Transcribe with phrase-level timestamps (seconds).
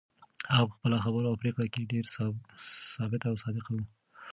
[0.55, 2.09] هغه په خپله خبره او پرېکړه کې ډېره
[2.93, 3.85] ثابته او صادقه وه.